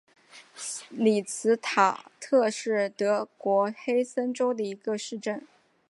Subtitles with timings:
[0.89, 5.45] 里茨塔特是德国黑森州的一个市镇。